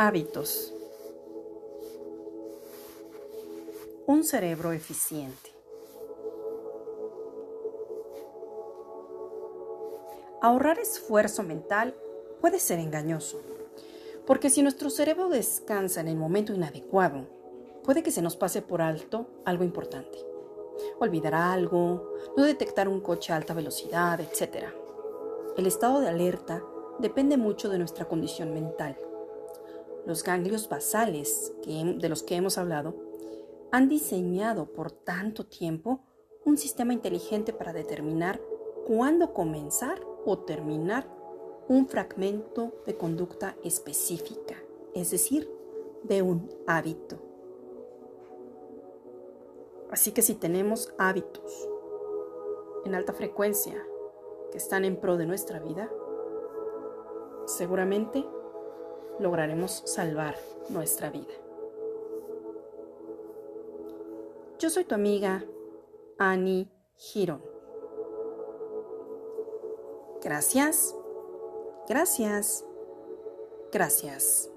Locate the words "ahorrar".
10.40-10.78